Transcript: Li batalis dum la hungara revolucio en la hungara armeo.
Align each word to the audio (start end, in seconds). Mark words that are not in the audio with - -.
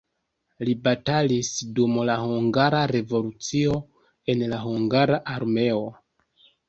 Li 0.67 0.73
batalis 0.85 1.51
dum 1.79 1.99
la 2.09 2.15
hungara 2.21 2.79
revolucio 2.93 3.75
en 4.35 4.43
la 4.55 4.63
hungara 4.65 5.21
armeo. 5.35 5.85